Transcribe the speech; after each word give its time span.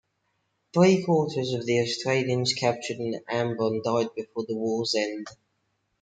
Three-quarters 0.73 1.53
of 1.53 1.67
the 1.67 1.77
Australians 1.81 2.53
captured 2.53 2.97
on 2.99 3.13
Ambon 3.29 3.83
died 3.83 4.09
before 4.15 4.45
the 4.47 4.55
war's 4.57 4.95
end. 4.95 5.27